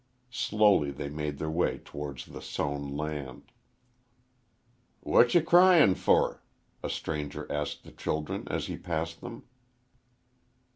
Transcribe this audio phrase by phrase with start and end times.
[0.31, 3.51] Slowly they made their way towards the sown land.
[5.01, 6.41] "What ye cryin' fer?"
[6.81, 9.43] a stranger asked the children as he passed them.